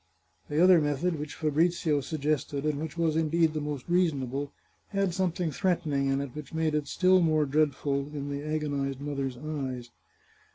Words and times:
The 0.49 0.59
other 0.63 0.81
method, 0.81 1.19
which 1.19 1.35
Fabrizio 1.35 2.01
suggested, 2.01 2.65
and 2.65 2.81
which 2.81 2.97
was 2.97 3.15
indeed 3.15 3.53
the 3.53 3.61
most 3.61 3.85
reasonable, 3.87 4.51
had 4.87 5.13
something 5.13 5.51
threatening 5.51 6.11
about 6.11 6.29
it, 6.29 6.35
which 6.35 6.55
made 6.55 6.73
it 6.73 6.77
almost 6.77 6.93
still 6.93 7.21
more 7.21 7.45
dreadful 7.45 8.07
in 8.11 8.31
the 8.31 8.41
agonized 8.41 8.99
mother's 8.99 9.37
eyes. 9.37 9.91